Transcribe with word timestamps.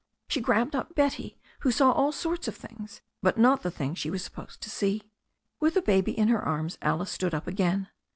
She 0.27 0.41
grabbed 0.41 0.75
up 0.75 0.95
Betty, 0.95 1.37
who 1.59 1.69
saw 1.69 1.91
all 1.91 2.11
sorts 2.11 2.47
of 2.47 2.55
things, 2.55 3.01
but 3.21 3.37
not 3.37 3.61
the 3.61 3.69
thing 3.69 3.93
she 3.93 4.09
was 4.09 4.23
supposed 4.23 4.59
to 4.61 4.69
see. 4.71 5.03
With 5.59 5.75
the 5.75 5.81
baby 5.83 6.17
in 6.17 6.27
her 6.29 6.41
arms 6.41 6.79
Alice 6.81 7.11
stood 7.11 7.35
up 7.35 7.45
again. 7.45 7.87